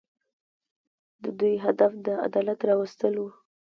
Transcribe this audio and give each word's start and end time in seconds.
د 1.23 1.25
دوی 1.39 1.55
هدف 1.65 1.91
د 2.05 2.07
عدالت 2.25 2.59
راوستل 2.69 3.13
وو. 3.17 3.29